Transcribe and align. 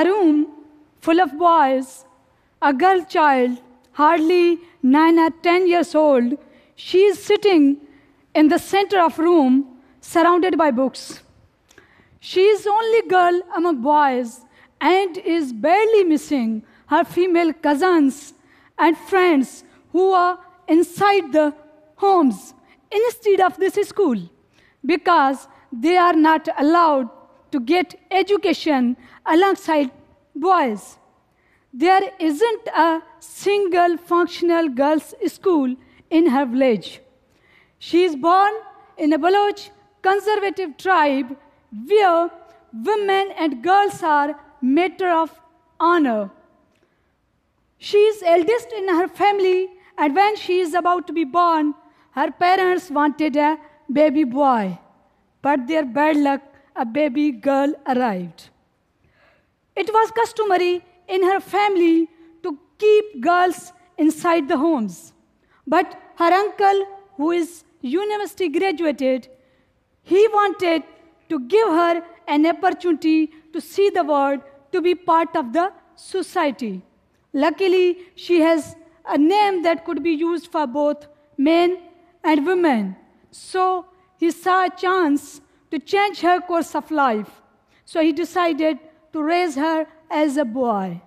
a 0.00 0.04
room 0.04 0.46
full 1.00 1.20
of 1.20 1.36
boys, 1.38 2.04
a 2.62 2.72
girl 2.72 3.04
child, 3.04 3.58
hardly 3.92 4.58
nine 4.82 5.18
or 5.18 5.30
ten 5.48 5.66
years 5.66 5.94
old. 5.94 6.38
She 6.74 7.00
is 7.10 7.22
sitting 7.22 7.64
in 8.34 8.48
the 8.48 8.58
center 8.58 9.00
of 9.00 9.18
room, 9.18 9.52
surrounded 10.00 10.56
by 10.56 10.70
books. 10.70 11.20
She 12.20 12.42
is 12.54 12.66
only 12.66 13.02
girl 13.08 13.40
among 13.56 13.82
boys 13.82 14.40
and 14.80 15.18
is 15.18 15.52
barely 15.52 16.04
missing 16.04 16.62
her 16.86 17.04
female 17.04 17.52
cousins 17.52 18.34
and 18.78 18.96
friends 18.96 19.64
who 19.92 20.12
are 20.12 20.38
inside 20.68 21.32
the 21.32 21.54
homes 21.96 22.54
instead 22.90 23.40
of 23.40 23.56
this 23.58 23.74
school 23.88 24.18
because 24.84 25.48
they 25.72 25.96
are 25.96 26.14
not 26.14 26.48
allowed 26.58 27.08
to 27.52 27.60
get 27.60 27.94
education 28.10 28.96
alongside 29.34 29.90
boys. 30.34 30.96
There 31.72 32.10
isn't 32.18 32.68
a 32.68 33.02
single 33.20 33.96
functional 33.96 34.68
girls' 34.68 35.14
school 35.26 35.76
in 36.10 36.26
her 36.26 36.44
village. 36.44 37.00
She 37.78 38.02
is 38.02 38.16
born 38.16 38.52
in 38.98 39.12
a 39.12 39.18
Baloch 39.18 39.60
conservative 40.02 40.76
tribe 40.76 41.36
where 41.86 42.30
women 42.72 43.32
and 43.38 43.62
girls 43.62 44.02
are 44.02 44.38
matter 44.60 45.10
of 45.10 45.30
honor. 45.78 46.30
She 47.78 47.98
is 47.98 48.22
eldest 48.22 48.72
in 48.72 48.88
her 48.88 49.08
family, 49.08 49.70
and 49.96 50.14
when 50.14 50.36
she 50.36 50.58
is 50.60 50.74
about 50.74 51.06
to 51.06 51.12
be 51.12 51.24
born, 51.24 51.74
her 52.12 52.30
parents 52.30 52.90
wanted 52.90 53.36
a 53.36 53.58
baby 53.90 54.24
boy, 54.24 54.78
but 55.40 55.66
their 55.66 55.84
bad 55.84 56.16
luck, 56.16 56.42
a 56.76 56.84
baby 56.84 57.30
girl 57.30 57.72
arrived. 57.86 58.50
It 59.80 59.90
was 59.96 60.10
customary 60.10 60.84
in 61.08 61.22
her 61.22 61.40
family 61.40 62.08
to 62.42 62.58
keep 62.78 63.20
girls 63.20 63.72
inside 63.96 64.48
the 64.48 64.58
homes. 64.58 65.12
But 65.66 65.98
her 66.16 66.32
uncle, 66.42 66.84
who 67.16 67.30
is 67.30 67.64
university 67.80 68.48
graduated, 68.48 69.28
he 70.02 70.26
wanted 70.28 70.82
to 71.30 71.40
give 71.54 71.68
her 71.68 72.02
an 72.26 72.46
opportunity 72.46 73.30
to 73.52 73.60
see 73.60 73.88
the 73.90 74.04
world, 74.04 74.40
to 74.72 74.82
be 74.82 74.94
part 74.94 75.34
of 75.34 75.52
the 75.52 75.72
society. 75.96 76.82
Luckily, 77.32 77.86
she 78.16 78.40
has 78.40 78.76
a 79.06 79.16
name 79.16 79.62
that 79.62 79.84
could 79.84 80.02
be 80.02 80.12
used 80.12 80.50
for 80.52 80.66
both 80.66 81.06
men 81.38 81.78
and 82.22 82.46
women. 82.46 82.96
So 83.30 83.86
he 84.18 84.30
saw 84.30 84.66
a 84.66 84.70
chance 84.84 85.40
to 85.70 85.78
change 85.78 86.20
her 86.20 86.40
course 86.40 86.74
of 86.74 86.90
life. 86.90 87.40
So 87.84 88.02
he 88.02 88.12
decided 88.12 88.78
to 89.12 89.22
raise 89.22 89.54
her 89.56 89.86
as 90.10 90.36
a 90.36 90.44
boy. 90.44 91.00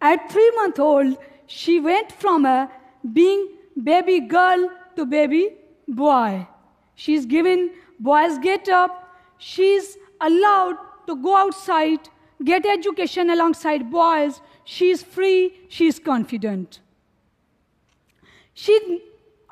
At 0.00 0.30
three 0.30 0.50
months 0.56 0.78
old, 0.78 1.18
she 1.46 1.80
went 1.80 2.12
from 2.12 2.46
a 2.46 2.70
being 3.12 3.48
baby 3.82 4.20
girl 4.20 4.70
to 4.96 5.06
baby 5.06 5.54
boy. 5.86 6.46
She's 6.94 7.26
given 7.26 7.70
boys 7.98 8.38
get 8.38 8.68
up. 8.68 9.16
She's 9.38 9.96
allowed 10.20 10.76
to 11.06 11.16
go 11.16 11.36
outside, 11.36 12.00
get 12.44 12.66
education 12.66 13.30
alongside 13.30 13.90
boys. 13.90 14.40
She's 14.64 15.02
free, 15.02 15.60
she's 15.68 15.98
confident. 15.98 16.80
She 18.52 19.00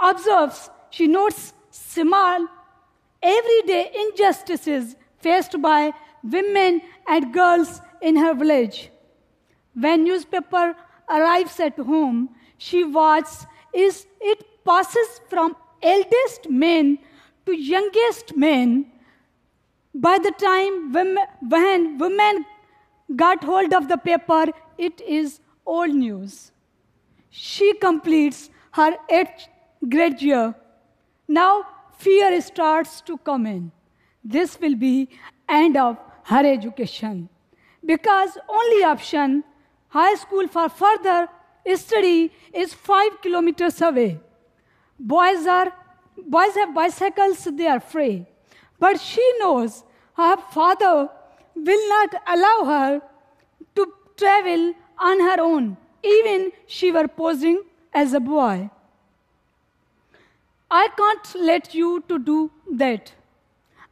observes, 0.03 0.69
she 0.91 1.07
notes 1.07 1.53
small, 1.71 2.47
everyday 3.23 3.93
injustices 3.95 4.97
faced 5.19 5.61
by 5.63 5.93
women 6.23 6.83
and 7.09 7.33
girls 7.33 7.81
in 8.01 8.17
her 8.17 8.35
village. 8.35 8.91
When 9.75 10.05
newspaper 10.05 10.75
arrives 11.09 11.61
at 11.61 11.79
home, 11.79 12.31
she 12.59 12.85
watches 12.85 13.47
is 13.75 14.07
it 14.21 14.65
passes 14.65 15.21
from 15.29 15.55
eldest 15.83 16.49
men 16.49 16.99
to 17.45 17.53
youngest 17.53 18.37
men. 18.37 18.87
By 19.95 20.19
the 20.19 20.33
time 20.33 20.93
women, 20.93 21.25
when 21.49 21.99
women 21.99 22.45
got 23.15 23.45
hold 23.45 23.73
of 23.73 23.89
the 23.89 23.97
paper, 23.97 24.47
it 24.79 25.01
is 25.01 25.41
old 25.65 25.95
news. 25.95 26.53
She 27.31 27.75
completes 27.75 28.51
her 28.73 28.97
eighth 29.11 29.49
grade 29.89 30.21
year. 30.23 30.55
Now 31.29 31.65
fear 31.99 32.41
starts 32.41 33.01
to 33.03 33.19
come 33.19 33.47
in. 33.47 33.73
This 34.25 34.59
will 34.61 34.75
be 34.75 35.09
end 35.49 35.77
of 35.77 35.97
her 36.31 36.45
education 36.53 37.29
because 37.85 38.37
only 38.49 38.83
option 38.85 39.43
high 39.89 40.15
school 40.15 40.49
for 40.49 40.69
further 40.69 41.29
study 41.75 42.33
is 42.53 42.73
five 42.75 43.21
kilometers 43.23 43.81
away. 43.81 44.21
Boys 44.99 45.47
are 45.47 45.73
boys 46.37 46.55
have 46.55 46.75
bicycles, 46.75 47.45
they 47.53 47.67
are 47.67 47.81
free. 47.81 48.27
But 48.79 49.01
she 49.01 49.25
knows 49.39 49.83
her 50.15 50.37
father 50.37 51.09
will 51.55 51.89
not 51.89 52.15
allow 52.27 52.65
her 52.65 53.03
to 53.77 53.93
travel 54.17 54.75
on 54.99 55.21
her 55.21 55.41
own, 55.41 55.77
even 56.03 56.53
she 56.67 56.91
were 56.91 57.09
posing 57.09 57.63
as 57.93 58.13
a 58.13 58.21
boy. 58.21 58.71
I 60.71 60.89
can't 60.97 61.35
let 61.37 61.75
you 61.75 62.05
to 62.09 62.19
do 62.19 62.51
that. 62.73 63.13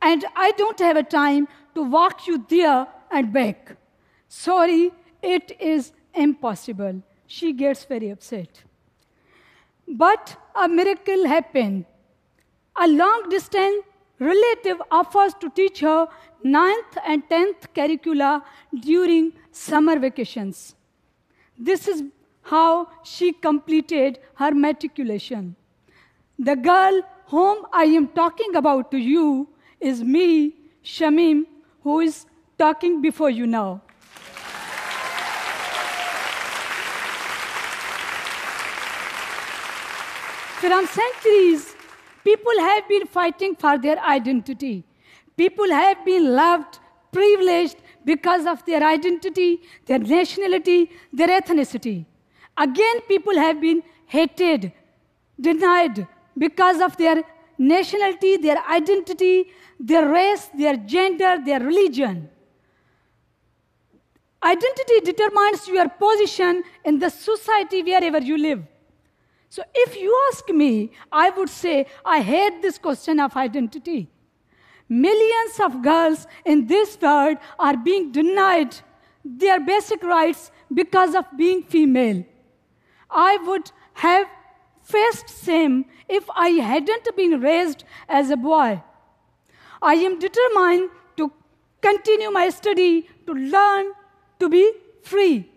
And 0.02 0.24
I 0.36 0.50
don't 0.52 0.78
have 0.80 0.96
a 0.96 1.02
time 1.02 1.48
to 1.74 1.82
walk 1.82 2.26
you 2.26 2.44
there 2.48 2.86
and 3.10 3.32
back. 3.32 3.76
Sorry, 4.28 4.90
it 5.22 5.56
is 5.60 5.92
impossible. 6.14 7.02
She 7.26 7.52
gets 7.52 7.84
very 7.84 8.10
upset. 8.10 8.62
But 9.86 10.36
a 10.54 10.68
miracle 10.68 11.26
happened. 11.26 11.84
A 12.76 12.88
long 12.88 13.28
distance 13.28 13.84
relative 14.18 14.80
offers 14.90 15.34
to 15.40 15.50
teach 15.50 15.80
her 15.80 16.08
ninth 16.42 16.98
and 17.06 17.22
tenth 17.28 17.72
curricula 17.74 18.44
during 18.80 19.32
summer 19.50 19.98
vacations. 19.98 20.74
This 21.58 21.88
is 21.88 22.02
how 22.42 22.88
she 23.02 23.32
completed 23.32 24.18
her 24.34 24.52
matriculation. 24.52 25.56
The 26.38 26.56
girl 26.56 27.02
whom 27.26 27.66
I 27.72 27.84
am 27.84 28.08
talking 28.08 28.54
about 28.56 28.90
to 28.90 28.98
you 28.98 29.48
is 29.80 30.02
me, 30.02 30.54
Shamim, 30.84 31.46
who 31.84 32.00
is 32.00 32.26
talking 32.58 33.00
before 33.02 33.30
you 33.30 33.46
now. 33.46 33.80
From 40.60 40.86
centuries, 40.86 41.74
people 42.24 42.58
have 42.60 42.88
been 42.88 43.06
fighting 43.06 43.54
for 43.54 43.76
their 43.76 43.98
identity. 43.98 44.82
People 45.36 45.70
have 45.70 46.04
been 46.06 46.34
loved, 46.34 46.78
privileged 47.12 47.76
because 48.04 48.46
of 48.46 48.64
their 48.64 48.82
identity, 48.82 49.60
their 49.84 49.98
nationality, 49.98 50.90
their 51.12 51.28
ethnicity. 51.28 52.06
Again, 52.56 53.00
people 53.08 53.36
have 53.36 53.60
been 53.60 53.82
hated, 54.06 54.72
denied 55.38 56.06
because 56.38 56.80
of 56.80 56.96
their 56.96 57.22
nationality, 57.58 58.36
their 58.36 58.62
identity, 58.68 59.46
their 59.78 60.08
race, 60.08 60.50
their 60.56 60.76
gender, 60.76 61.38
their 61.44 61.60
religion. 61.60 62.28
Identity 64.42 65.00
determines 65.00 65.66
your 65.66 65.88
position 65.88 66.62
in 66.84 66.98
the 66.98 67.08
society 67.08 67.82
wherever 67.82 68.18
you 68.18 68.36
live. 68.36 68.62
So 69.48 69.62
if 69.74 69.96
you 69.96 70.14
ask 70.32 70.48
me, 70.50 70.92
I 71.10 71.30
would 71.30 71.48
say 71.48 71.86
I 72.04 72.20
hate 72.20 72.60
this 72.60 72.76
question 72.76 73.20
of 73.20 73.36
identity. 73.36 74.10
Millions 74.88 75.60
of 75.60 75.82
girls 75.82 76.26
in 76.44 76.66
this 76.66 76.98
world 77.00 77.38
are 77.58 77.76
being 77.76 78.12
denied 78.12 78.76
their 79.24 79.60
basic 79.60 80.02
rights 80.02 80.50
because 80.72 81.14
of 81.14 81.24
being 81.36 81.62
female. 81.62 82.24
I 83.10 83.38
would 83.46 83.70
have 83.94 84.26
faced 84.84 85.28
same 85.28 85.86
if 86.08 86.28
I 86.34 86.48
hadn't 86.72 87.16
been 87.16 87.40
raised 87.40 87.84
as 88.08 88.30
a 88.30 88.36
boy. 88.36 88.82
I 89.82 89.94
am 89.94 90.18
determined 90.18 90.90
to 91.16 91.32
continue 91.80 92.30
my 92.30 92.48
study, 92.50 93.08
to 93.26 93.32
learn, 93.32 93.92
to 94.40 94.48
be 94.48 94.72
free. 95.02 95.50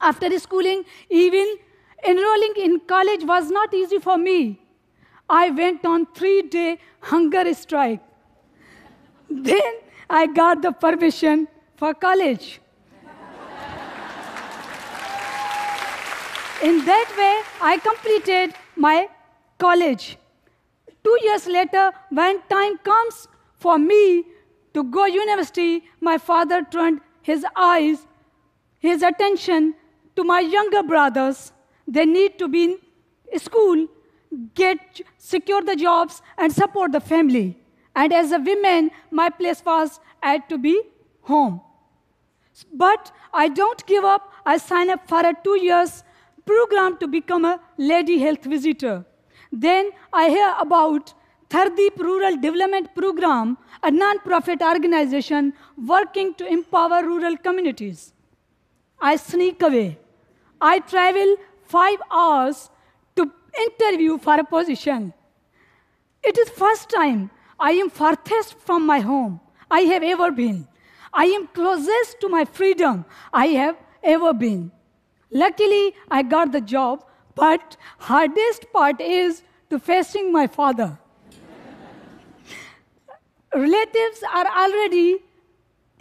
After 0.00 0.36
schooling, 0.38 0.84
even 1.10 1.56
enrolling 2.04 2.54
in 2.56 2.80
college 2.80 3.24
was 3.24 3.50
not 3.50 3.72
easy 3.74 3.98
for 3.98 4.18
me. 4.18 4.58
I 5.28 5.50
went 5.50 5.84
on 5.84 6.06
three 6.14 6.42
day 6.42 6.78
hunger 7.00 7.52
strike. 7.54 8.00
Then 9.30 9.78
I 10.10 10.26
got 10.26 10.62
the 10.62 10.72
permission 10.72 11.48
for 11.76 11.94
college. 11.94 12.61
In 16.62 16.84
that 16.84 17.12
way, 17.18 17.42
I 17.60 17.78
completed 17.78 18.54
my 18.76 19.08
college. 19.58 20.16
Two 21.02 21.18
years 21.22 21.46
later, 21.48 21.90
when 22.10 22.40
time 22.48 22.78
comes 22.78 23.26
for 23.56 23.78
me 23.78 24.24
to 24.72 24.84
go 24.84 25.06
university, 25.06 25.82
my 26.00 26.18
father 26.18 26.62
turned 26.70 27.00
his 27.20 27.44
eyes, 27.56 28.06
his 28.78 29.02
attention 29.02 29.74
to 30.14 30.22
my 30.22 30.38
younger 30.38 30.84
brothers. 30.84 31.52
They 31.88 32.06
need 32.06 32.38
to 32.38 32.46
be 32.46 32.76
in 33.32 33.38
school, 33.40 33.88
get 34.54 35.00
secure 35.18 35.62
the 35.62 35.74
jobs, 35.74 36.22
and 36.38 36.52
support 36.52 36.92
the 36.92 37.00
family. 37.00 37.58
And 37.96 38.12
as 38.12 38.30
a 38.30 38.38
woman, 38.38 38.92
my 39.10 39.30
place 39.30 39.64
was 39.64 39.98
had 40.22 40.48
to 40.48 40.58
be 40.58 40.80
home. 41.22 41.60
But 42.72 43.10
I 43.34 43.48
don't 43.48 43.84
give 43.86 44.04
up. 44.04 44.32
I 44.46 44.58
sign 44.58 44.90
up 44.90 45.08
for 45.08 45.26
a 45.26 45.34
two 45.42 45.58
years 45.58 46.04
program 46.44 46.96
to 46.98 47.06
become 47.06 47.44
a 47.44 47.60
lady 47.78 48.18
health 48.18 48.44
visitor. 48.44 49.04
Then 49.50 49.90
I 50.12 50.28
hear 50.28 50.54
about 50.58 51.14
Thardeep 51.48 51.98
Rural 51.98 52.36
Development 52.36 52.94
Program, 52.94 53.58
a 53.82 53.90
non-profit 53.90 54.62
organization 54.62 55.52
working 55.76 56.34
to 56.34 56.46
empower 56.46 57.02
rural 57.04 57.36
communities. 57.36 58.12
I 59.00 59.16
sneak 59.16 59.62
away. 59.62 59.98
I 60.60 60.78
travel 60.78 61.36
five 61.64 61.98
hours 62.10 62.70
to 63.16 63.30
interview 63.66 64.16
for 64.18 64.34
a 64.34 64.44
position. 64.44 65.12
It 66.22 66.38
is 66.38 66.48
first 66.50 66.88
time 66.88 67.30
I 67.58 67.72
am 67.72 67.90
farthest 67.90 68.58
from 68.60 68.86
my 68.86 69.00
home 69.00 69.40
I 69.70 69.80
have 69.80 70.02
ever 70.02 70.30
been. 70.30 70.68
I 71.12 71.24
am 71.26 71.48
closest 71.48 72.20
to 72.20 72.28
my 72.28 72.44
freedom 72.44 73.04
I 73.32 73.46
have 73.48 73.76
ever 74.02 74.32
been. 74.32 74.72
Luckily, 75.32 75.94
I 76.10 76.22
got 76.22 76.52
the 76.52 76.60
job, 76.60 77.04
but 77.34 77.76
hardest 77.98 78.66
part 78.72 79.00
is 79.00 79.42
to 79.70 79.78
facing 79.78 80.30
my 80.30 80.46
father. 80.46 80.98
Relatives 83.54 84.22
are 84.34 84.46
already 84.46 85.20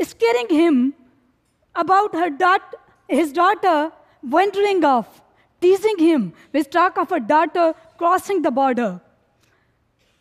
scaring 0.01 0.49
him 0.49 0.93
about 1.75 2.13
her 2.13 2.29
da- 2.29 2.57
his 3.07 3.31
daughter 3.31 3.91
wandering 4.23 4.83
off, 4.83 5.21
teasing 5.61 5.97
him 5.97 6.33
with 6.53 6.69
talk 6.69 6.97
of 6.97 7.11
a 7.11 7.19
daughter 7.19 7.73
crossing 7.97 8.41
the 8.41 8.51
border. 8.51 8.99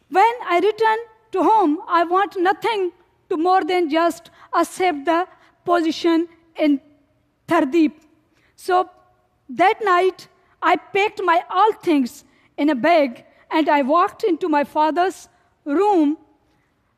When 0.09 0.35
I 0.45 0.61
return 0.61 0.99
to 1.33 1.43
home, 1.43 1.79
I 1.87 2.05
want 2.05 2.37
nothing 2.39 2.93
to 3.29 3.37
more 3.37 3.65
than 3.65 3.89
just 3.89 4.31
accept 4.53 5.05
the 5.05 5.27
position 5.65 6.29
in 6.57 6.81
Thardeep. 7.47 7.93
So 8.57 8.91
that 9.57 9.81
night, 9.83 10.29
I 10.63 10.77
packed 10.77 11.21
my 11.23 11.43
all 11.51 11.73
things 11.73 12.25
in 12.57 12.71
a 12.71 12.75
bag 12.75 13.25
and 13.51 13.69
I 13.69 13.83
walked 13.83 14.25
into 14.25 14.49
my 14.49 14.65
father's 14.65 15.29
room 15.65 16.17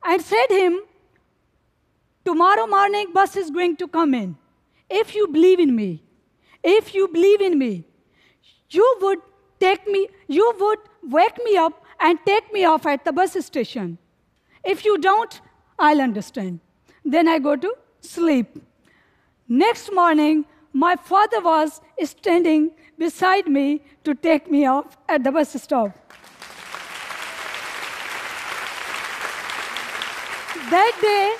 and 0.04 0.20
said 0.20 0.46
him, 0.50 0.80
tomorrow 2.24 2.66
morning 2.66 3.12
bus 3.12 3.36
is 3.36 3.50
going 3.50 3.76
to 3.76 3.88
come 3.88 4.14
in. 4.14 4.36
If 4.90 5.14
you 5.14 5.28
believe 5.28 5.60
in 5.60 5.74
me, 5.74 6.02
if 6.62 6.94
you 6.94 7.08
believe 7.08 7.40
in 7.40 7.58
me, 7.58 7.84
you 8.70 8.98
would 9.00 9.18
take 9.58 9.86
me, 9.86 10.08
you 10.28 10.54
would 10.60 10.78
wake 11.02 11.38
me 11.44 11.56
up 11.56 11.84
and 12.00 12.18
take 12.26 12.52
me 12.52 12.64
off 12.64 12.86
at 12.86 13.04
the 13.04 13.12
bus 13.12 13.32
station. 13.44 13.98
If 14.64 14.84
you 14.84 14.98
don't, 14.98 15.40
I'll 15.78 16.00
understand. 16.00 16.60
Then 17.04 17.28
I 17.28 17.38
go 17.38 17.56
to 17.56 17.74
sleep. 18.00 18.58
Next 19.48 19.92
morning, 19.92 20.44
my 20.72 20.96
father 20.96 21.40
was 21.40 21.80
standing 22.02 22.70
beside 22.98 23.46
me 23.46 23.82
to 24.04 24.14
take 24.14 24.50
me 24.50 24.66
off 24.66 24.96
at 25.08 25.22
the 25.24 25.30
bus 25.30 25.60
stop. 25.62 25.98
that 30.72 30.96
day, 31.02 31.36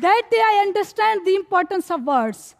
that 0.00 0.22
day 0.30 0.42
I 0.44 0.64
understand 0.66 1.24
the 1.24 1.36
importance 1.36 1.90
of 1.90 2.02
words. 2.04 2.56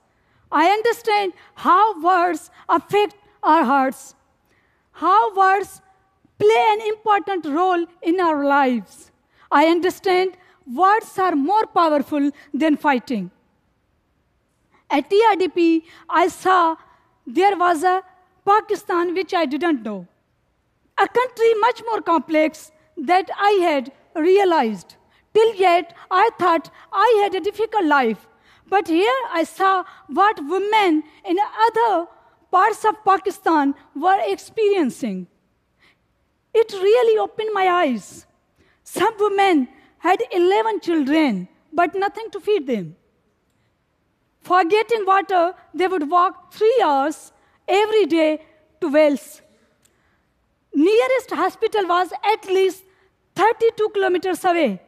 I 0.53 0.67
understand 0.69 1.33
how 1.55 2.01
words 2.01 2.51
affect 2.69 3.17
our 3.43 3.65
hearts, 3.65 4.15
how 4.93 5.35
words 5.35 5.81
play 6.39 6.65
an 6.75 6.81
important 6.83 7.47
role 7.47 7.87
in 8.03 8.21
our 8.21 8.45
lives. 8.47 9.11
I 9.51 9.67
understand 9.67 10.37
words 10.67 11.19
are 11.19 11.35
more 11.35 11.67
powerful 11.67 12.31
than 12.55 12.77
fighting. 12.77 13.31
At 14.91 15.11
TRDP, 15.11 15.83
I 16.09 16.29
saw 16.29 16.77
there 17.27 17.57
was 17.57 17.83
a 17.83 18.03
Pakistan 18.45 19.15
which 19.15 19.35
I 19.35 19.45
didn't 19.45 19.83
know, 19.83 20.07
a 20.99 21.09
country 21.09 21.55
much 21.55 21.83
more 21.85 22.01
complex 22.01 22.71
that 22.97 23.29
I 23.37 23.51
had 23.63 23.93
realized. 24.15 24.95
Till 25.35 25.55
yet, 25.55 25.95
I 26.11 26.31
thought 26.39 26.71
I 26.93 27.21
had 27.23 27.35
a 27.35 27.41
difficult 27.41 27.85
life. 27.85 28.27
But 28.69 28.89
here 28.89 29.21
I 29.31 29.45
saw 29.45 29.85
what 30.09 30.39
women 30.45 31.03
in 31.25 31.37
other 31.67 32.07
parts 32.51 32.85
of 32.85 33.05
Pakistan 33.05 33.75
were 33.95 34.19
experiencing. 34.27 35.27
It 36.55 36.73
really 36.73 37.19
opened 37.19 37.51
my 37.53 37.69
eyes. 37.69 38.27
Some 38.83 39.15
women 39.19 39.69
had 39.99 40.23
11 40.33 40.81
children, 40.81 41.49
but 41.73 41.95
nothing 41.95 42.31
to 42.31 42.41
feed 42.41 42.67
them. 42.67 42.97
For 44.47 44.63
getting 44.65 45.05
water, 45.05 45.55
they 45.75 45.89
would 45.89 46.09
walk 46.09 46.53
three 46.53 46.81
hours 46.85 47.33
every 47.67 48.07
day 48.07 48.43
to 48.81 48.89
wells. 48.89 49.43
Nearest 50.73 51.33
hospital 51.33 51.89
was 51.89 52.13
at 52.33 52.45
least 52.47 52.85
32 53.35 53.89
kilometers 53.89 54.45
away. 54.45 54.81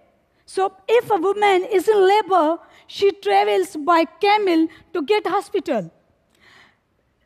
So 0.47 0.73
if 0.89 1.11
a 1.11 1.17
woman 1.17 1.65
is 1.79 1.89
in 1.89 2.07
labor, 2.07 2.59
she 2.87 3.11
travels 3.11 3.75
by 3.75 4.05
camel 4.05 4.69
to 4.93 5.03
get 5.03 5.27
hospital. 5.27 5.91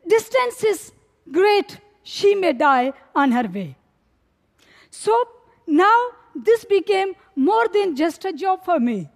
Distance 0.09 0.65
is 0.65 0.93
great, 1.31 1.77
she 2.03 2.35
may 2.35 2.55
die 2.55 2.95
on 3.15 3.33
her 3.33 3.47
way. 3.47 3.77
So 4.91 5.23
now 5.67 5.99
this 6.35 6.65
became 6.65 7.13
more 7.37 7.69
than 7.69 7.95
just 7.95 8.25
a 8.25 8.33
job 8.33 8.65
for 8.65 8.81
me. 8.81 9.11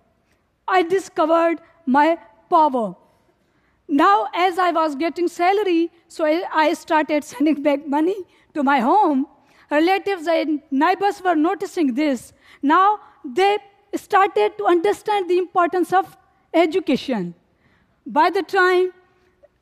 I 0.68 0.82
discovered 0.82 1.62
my 1.86 2.18
power. 2.50 2.94
Now, 3.88 4.28
as 4.34 4.58
I 4.58 4.72
was 4.72 4.96
getting 4.96 5.28
salary, 5.28 5.90
so 6.08 6.24
I 6.24 6.74
started 6.74 7.24
sending 7.32 7.62
back 7.62 7.86
money 7.86 8.16
to 8.54 8.62
my 8.62 8.80
home. 8.80 9.26
Relatives 9.70 10.26
and 10.26 10.62
neighbors 10.70 11.22
were 11.22 11.34
noticing 11.34 11.94
this. 11.94 12.32
Now 12.62 13.00
they 13.24 13.58
started 13.94 14.56
to 14.58 14.66
understand 14.66 15.28
the 15.28 15.38
importance 15.38 15.92
of 15.92 16.16
education. 16.54 17.34
By 18.06 18.30
the 18.30 18.42
time 18.42 18.92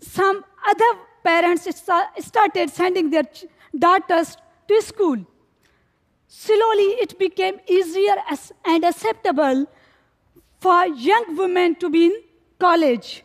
some 0.01 0.45
other 0.69 1.01
parents 1.23 1.67
started 2.21 2.71
sending 2.71 3.11
their 3.11 3.25
daughters 3.79 4.37
to 4.69 4.83
school, 4.83 5.25
slowly 6.29 6.89
it 7.05 7.19
became 7.19 7.61
easier 7.67 8.17
and 8.65 8.85
acceptable 8.85 9.67
for 10.61 10.87
young 10.87 11.37
women 11.37 11.75
to 11.77 11.89
be 11.89 12.07
in 12.07 12.23
college. 12.59 13.24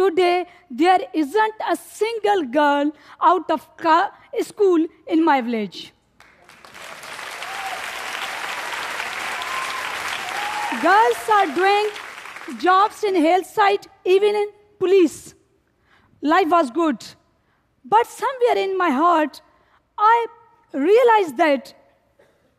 Today, 0.00 0.46
there 0.70 1.00
isn't 1.12 1.54
a 1.70 1.76
single 1.76 2.44
girl 2.44 2.90
out 3.20 3.50
of 3.50 3.68
school 4.40 4.86
in 5.06 5.22
my 5.22 5.42
village. 5.42 5.92
Girls 10.80 11.18
are 11.34 11.48
doing 11.54 11.88
jobs 12.58 13.04
in 13.04 13.14
health 13.14 13.44
site, 13.44 13.88
even 14.06 14.34
in 14.34 14.48
police. 14.78 15.34
Life 16.22 16.48
was 16.48 16.70
good. 16.70 17.04
But 17.84 18.06
somewhere 18.06 18.56
in 18.56 18.78
my 18.78 18.88
heart, 18.88 19.42
I 19.98 20.26
realized 20.72 21.36
that 21.36 21.74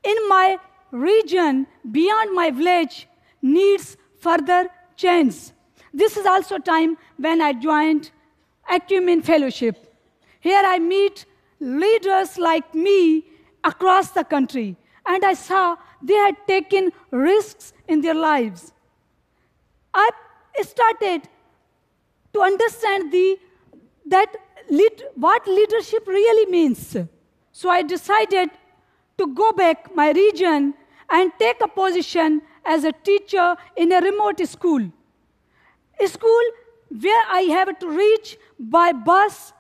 in 0.04 0.30
my 0.30 0.60
region, 0.92 1.66
beyond 1.90 2.36
my 2.36 2.52
village, 2.52 3.08
needs 3.42 3.98
further 4.20 4.70
change. 4.96 5.54
This 5.94 6.18
is 6.18 6.26
also 6.26 6.58
time 6.58 6.98
when 7.18 7.42
I 7.42 7.54
joined 7.54 8.12
Acumen 8.70 9.22
Fellowship. 9.22 9.94
Here 10.40 10.62
I 10.64 10.80
meet 10.80 11.26
leaders 11.60 12.38
like 12.38 12.74
me 12.74 13.26
across 13.64 14.12
the 14.12 14.24
country, 14.24 14.76
and 15.06 15.24
I 15.24 15.34
saw 15.34 15.76
they 16.02 16.16
had 16.16 16.36
taken 16.48 16.92
risks 17.12 17.74
in 17.88 18.02
their 18.02 18.16
lives. 18.16 18.74
I 19.94 20.10
started 20.62 21.28
to 22.34 22.42
understand 22.42 23.12
the, 23.12 23.38
that 24.06 24.36
lead, 24.70 25.04
what 25.16 25.46
leadership 25.48 26.08
really 26.08 26.50
means. 26.50 26.96
So 27.52 27.70
I 27.70 27.82
decided 27.82 28.50
to 29.18 29.28
go 29.28 29.52
back 29.52 29.94
my 29.94 30.12
region 30.12 30.74
and 31.10 31.32
take 31.38 31.62
a 31.62 31.68
position 31.68 32.42
as 32.66 32.86
a 32.86 32.92
teacher 32.92 33.56
in 33.76 33.92
a 33.92 34.00
remote 34.00 34.40
school. 34.48 34.90
School 36.06 36.44
where 37.00 37.24
I 37.30 37.42
have 37.42 37.78
to 37.80 37.88
reach 37.90 38.38
by 38.60 38.92
bus 38.92 39.54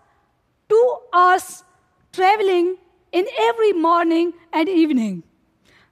two 0.68 0.98
hours 1.14 1.64
traveling 2.12 2.78
in 3.12 3.28
every 3.42 3.74
morning 3.74 4.34
and 4.52 4.68
evening. 4.68 5.24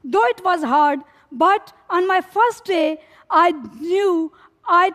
Though 0.04 0.26
it 0.26 0.44
was 0.44 0.64
hard, 0.64 1.00
but 1.32 1.74
on 1.90 2.08
my 2.08 2.22
first 2.22 2.66
day, 2.66 3.00
I 3.30 3.52
knew 3.52 4.32
I 4.66 4.92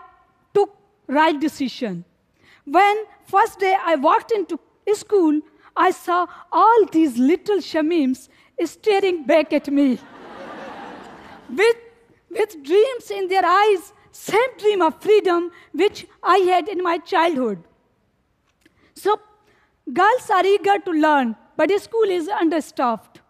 took 0.54 0.76
right 1.06 1.38
decision. 1.38 2.04
When 2.64 3.04
first 3.26 3.58
day 3.58 3.76
I 3.82 3.96
walked 3.96 4.32
into 4.32 4.58
school, 4.94 5.40
I 5.76 5.90
saw 5.90 6.26
all 6.52 6.86
these 6.92 7.18
little 7.18 7.58
shamims 7.58 8.28
staring 8.64 9.24
back 9.26 9.52
at 9.52 9.68
me 9.68 9.98
with, 11.50 11.76
with 12.30 12.62
dreams 12.62 13.10
in 13.10 13.28
their 13.28 13.44
eyes, 13.44 13.92
same 14.14 14.56
dream 14.58 14.80
of 14.80 15.02
freedom 15.02 15.50
which 15.72 16.06
I 16.22 16.38
had 16.38 16.68
in 16.68 16.82
my 16.82 16.98
childhood. 16.98 17.58
So, 18.94 19.20
girls 19.92 20.30
are 20.30 20.46
eager 20.46 20.78
to 20.78 20.92
learn, 20.92 21.34
but 21.56 21.68
the 21.68 21.78
school 21.78 22.04
is 22.04 22.28
understaffed. 22.28 23.20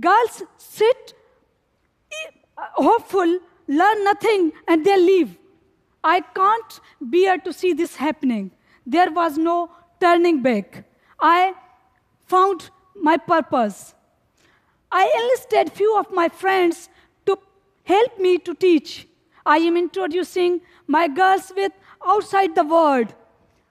Girls 0.00 0.42
sit 0.56 1.12
uh, 2.56 2.66
hopeful, 2.76 3.38
learn 3.68 4.04
nothing, 4.04 4.52
and 4.66 4.86
they 4.86 4.96
leave. 4.96 5.36
I 6.02 6.20
can't 6.20 6.80
bear 7.00 7.36
to 7.36 7.52
see 7.52 7.74
this 7.74 7.96
happening. 7.96 8.52
There 8.86 9.10
was 9.10 9.36
no 9.36 9.70
turning 10.00 10.40
back. 10.40 10.84
I 11.20 11.52
found 12.26 12.70
my 12.94 13.18
purpose. 13.18 13.94
I 14.90 15.04
enlisted 15.20 15.72
few 15.76 15.98
of 15.98 16.10
my 16.10 16.30
friends 16.30 16.88
to 17.26 17.38
help 17.84 18.18
me 18.18 18.38
to 18.38 18.54
teach. 18.54 19.06
I 19.52 19.56
am 19.68 19.76
introducing 19.76 20.60
my 20.86 21.08
girls 21.08 21.52
with 21.56 21.72
outside 22.06 22.54
the 22.54 22.64
world 22.72 23.14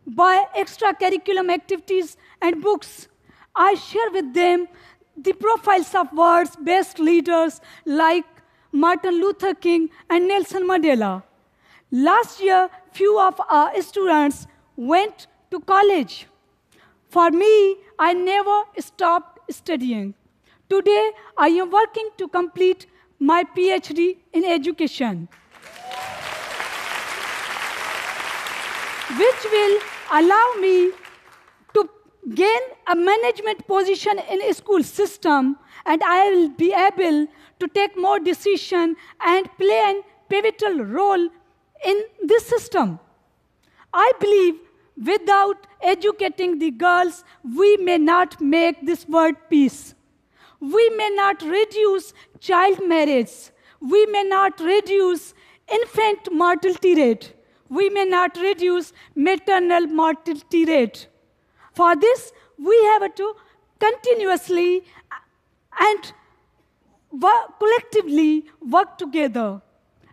by 0.05 0.33
extracurriculum 0.61 1.51
activities 1.53 2.17
and 2.41 2.61
books. 2.61 3.07
I 3.55 3.75
share 3.75 4.11
with 4.11 4.33
them 4.33 4.67
the 5.15 5.33
profiles 5.45 5.95
of 5.95 6.11
world's 6.11 6.57
best 6.57 6.99
leaders 6.99 7.61
like 7.85 8.25
Martin 8.73 9.21
Luther 9.21 9.53
King 9.53 9.89
and 10.09 10.27
Nelson 10.27 10.67
Mandela. 10.67 11.23
Last 11.91 12.41
year, 12.41 12.69
few 12.91 13.17
of 13.29 13.41
our 13.49 13.81
students 13.81 14.47
went 14.75 15.27
to 15.51 15.59
college. 15.61 16.27
For 17.07 17.31
me, 17.31 17.77
I 17.97 18.13
never 18.13 18.63
stopped 18.79 19.51
studying. 19.61 20.13
Today, 20.69 21.11
I 21.37 21.47
am 21.63 21.71
working 21.71 22.09
to 22.17 22.27
complete 22.27 22.85
my 23.17 23.43
PhD 23.43 24.17
in 24.33 24.43
education, 24.45 25.27
which 29.17 29.51
will 29.51 29.79
allow 30.11 30.53
me 30.61 30.91
to 31.73 31.89
gain 32.33 32.61
a 32.87 32.95
management 32.95 33.65
position 33.67 34.19
in 34.29 34.41
a 34.43 34.53
school 34.53 34.83
system, 34.83 35.57
and 35.85 36.01
I 36.03 36.29
will 36.29 36.49
be 36.49 36.73
able 36.73 37.27
to 37.59 37.67
take 37.67 37.97
more 37.97 38.19
decision 38.19 38.95
and 39.19 39.49
play 39.57 39.81
a 39.97 40.01
pivotal 40.29 40.83
role 40.83 41.29
in 41.85 42.03
this 42.23 42.45
system. 42.45 42.99
I 43.93 44.11
believe 44.19 44.55
without 45.03 45.65
educating 45.81 46.59
the 46.59 46.71
girls, 46.71 47.23
we 47.55 47.77
may 47.77 47.97
not 47.97 48.39
make 48.39 48.85
this 48.85 49.07
world 49.07 49.35
peace. 49.49 49.95
We 50.59 50.89
may 50.91 51.09
not 51.09 51.41
reduce 51.41 52.13
child 52.39 52.87
marriage. 52.87 53.51
We 53.81 54.05
may 54.07 54.23
not 54.23 54.59
reduce 54.59 55.33
infant 55.71 56.29
mortality 56.31 56.95
rate. 56.95 57.33
We 57.69 57.89
may 57.89 58.05
not 58.05 58.37
reduce 58.37 58.93
maternal 59.15 59.87
mortality 59.87 60.65
rate. 60.65 61.07
For 61.73 61.95
this, 61.95 62.31
we 62.57 62.75
have 62.85 63.13
to 63.15 63.35
continuously 63.79 64.83
and 65.79 66.13
work, 67.11 67.59
collectively 67.59 68.45
work 68.61 68.97
together. 68.97 69.61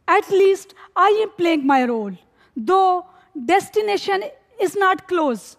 At 0.06 0.30
least 0.30 0.74
I 0.94 1.08
am 1.22 1.30
playing 1.36 1.66
my 1.66 1.84
role. 1.84 2.12
Though 2.56 3.06
destination 3.44 4.24
is 4.60 4.76
not 4.76 5.08
close, 5.08 5.56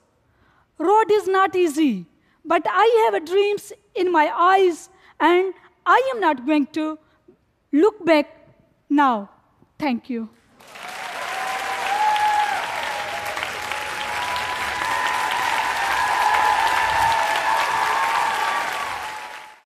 road 0.77 1.11
is 1.11 1.27
not 1.27 1.55
easy, 1.55 2.05
but 2.45 2.63
I 2.65 3.09
have 3.11 3.25
dreams 3.25 3.73
in 3.95 4.11
my 4.11 4.31
eyes 4.33 4.89
and 5.19 5.53
I 5.85 6.11
am 6.13 6.19
not 6.19 6.45
going 6.45 6.67
to 6.67 6.97
look 7.71 8.03
back 8.05 8.27
now. 8.89 9.29
Thank 9.79 10.09
you. 10.09 10.29